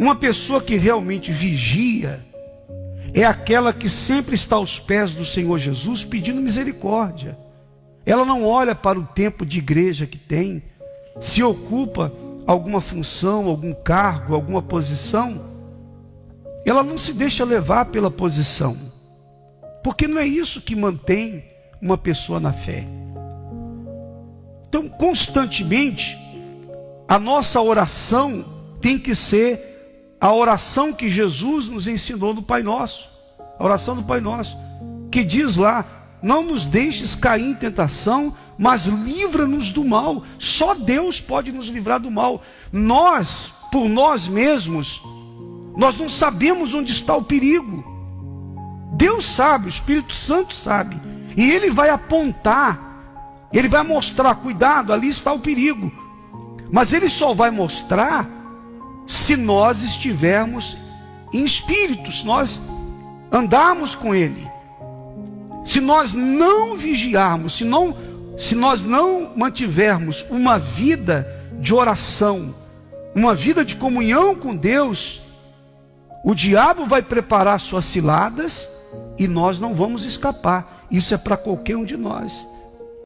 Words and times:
Uma 0.00 0.16
pessoa 0.16 0.62
que 0.62 0.76
realmente 0.76 1.30
vigia 1.30 2.24
é 3.12 3.22
aquela 3.22 3.70
que 3.70 3.86
sempre 3.86 4.34
está 4.34 4.56
aos 4.56 4.78
pés 4.78 5.14
do 5.14 5.26
Senhor 5.26 5.58
Jesus 5.58 6.06
pedindo 6.06 6.40
misericórdia. 6.40 7.36
Ela 8.06 8.24
não 8.24 8.46
olha 8.46 8.74
para 8.74 8.98
o 8.98 9.04
tempo 9.04 9.44
de 9.44 9.58
igreja 9.58 10.06
que 10.06 10.16
tem, 10.16 10.62
se 11.20 11.42
ocupa 11.42 12.10
alguma 12.46 12.80
função, 12.80 13.46
algum 13.46 13.74
cargo, 13.74 14.34
alguma 14.34 14.62
posição, 14.62 15.38
ela 16.64 16.82
não 16.82 16.96
se 16.96 17.12
deixa 17.12 17.44
levar 17.44 17.84
pela 17.84 18.10
posição, 18.10 18.74
porque 19.84 20.08
não 20.08 20.18
é 20.18 20.26
isso 20.26 20.62
que 20.62 20.74
mantém 20.74 21.44
uma 21.78 21.98
pessoa 21.98 22.40
na 22.40 22.54
fé. 22.54 22.86
Então, 24.66 24.88
constantemente, 24.88 26.16
a 27.06 27.18
nossa 27.18 27.60
oração 27.60 28.42
tem 28.80 28.98
que 28.98 29.14
ser 29.14 29.69
a 30.20 30.32
oração 30.32 30.92
que 30.92 31.08
Jesus 31.08 31.66
nos 31.68 31.88
ensinou 31.88 32.34
no 32.34 32.42
Pai 32.42 32.62
Nosso, 32.62 33.08
a 33.58 33.64
oração 33.64 33.96
do 33.96 34.02
Pai 34.02 34.20
Nosso, 34.20 34.56
que 35.10 35.24
diz 35.24 35.56
lá: 35.56 35.84
não 36.22 36.42
nos 36.42 36.66
deixes 36.66 37.14
cair 37.14 37.46
em 37.46 37.54
tentação, 37.54 38.36
mas 38.58 38.86
livra-nos 38.86 39.70
do 39.70 39.84
mal. 39.84 40.22
Só 40.38 40.74
Deus 40.74 41.20
pode 41.20 41.50
nos 41.50 41.68
livrar 41.68 41.98
do 41.98 42.10
mal. 42.10 42.42
Nós, 42.70 43.52
por 43.72 43.88
nós 43.88 44.28
mesmos, 44.28 45.02
nós 45.76 45.96
não 45.96 46.08
sabemos 46.08 46.74
onde 46.74 46.92
está 46.92 47.16
o 47.16 47.22
perigo. 47.22 47.82
Deus 48.92 49.24
sabe, 49.24 49.66
o 49.66 49.68
Espírito 49.68 50.14
Santo 50.14 50.54
sabe. 50.54 51.00
E 51.36 51.50
ele 51.50 51.70
vai 51.70 51.88
apontar, 51.88 53.48
ele 53.50 53.68
vai 53.68 53.82
mostrar, 53.82 54.34
cuidado, 54.34 54.92
ali 54.92 55.08
está 55.08 55.32
o 55.32 55.38
perigo. 55.38 55.90
Mas 56.70 56.92
ele 56.92 57.08
só 57.08 57.32
vai 57.32 57.50
mostrar 57.50 58.39
se 59.10 59.36
nós 59.36 59.82
estivermos 59.82 60.76
em 61.32 61.42
espírito, 61.42 62.12
se 62.12 62.24
nós 62.24 62.60
andarmos 63.32 63.96
com 63.96 64.14
ele. 64.14 64.48
Se 65.64 65.80
nós 65.80 66.14
não 66.14 66.76
vigiarmos, 66.76 67.54
se, 67.54 67.64
não, 67.64 67.96
se 68.38 68.54
nós 68.54 68.84
não 68.84 69.32
mantivermos 69.34 70.24
uma 70.30 70.60
vida 70.60 71.26
de 71.58 71.74
oração, 71.74 72.54
uma 73.12 73.34
vida 73.34 73.64
de 73.64 73.74
comunhão 73.74 74.36
com 74.36 74.54
Deus, 74.54 75.20
o 76.24 76.32
diabo 76.32 76.86
vai 76.86 77.02
preparar 77.02 77.58
suas 77.58 77.86
ciladas 77.86 78.70
e 79.18 79.26
nós 79.26 79.58
não 79.58 79.74
vamos 79.74 80.04
escapar. 80.04 80.86
Isso 80.88 81.12
é 81.12 81.18
para 81.18 81.36
qualquer 81.36 81.76
um 81.76 81.84
de 81.84 81.96
nós. 81.96 82.46